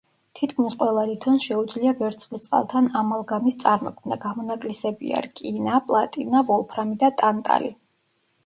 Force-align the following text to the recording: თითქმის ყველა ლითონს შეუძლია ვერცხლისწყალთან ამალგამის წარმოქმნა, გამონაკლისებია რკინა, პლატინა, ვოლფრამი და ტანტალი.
თითქმის 0.37 0.75
ყველა 0.77 1.01
ლითონს 1.09 1.43
შეუძლია 1.49 1.91
ვერცხლისწყალთან 1.99 2.87
ამალგამის 3.01 3.59
წარმოქმნა, 3.65 4.17
გამონაკლისებია 4.25 5.23
რკინა, 5.27 5.77
პლატინა, 5.91 6.45
ვოლფრამი 6.51 6.99
და 7.05 7.13
ტანტალი. 7.23 7.75